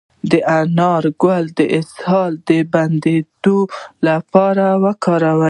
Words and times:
د 0.31 0.33
انار 0.61 1.03
ګل 1.23 1.45
د 1.57 1.59
اسهال 1.79 2.31
د 2.49 2.49
بندیدو 2.73 3.57
لپاره 4.07 4.65
وکاروئ 4.83 5.39